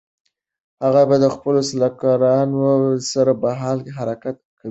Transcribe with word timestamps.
هغه 0.83 1.01
د 1.23 1.25
خپلو 1.35 1.59
سلاکارانو 1.69 2.63
سره 3.11 3.31
په 3.41 3.49
حال 3.59 3.77
حرکت 3.97 4.35
خبرې 4.37 4.43
کوي. 4.49 4.57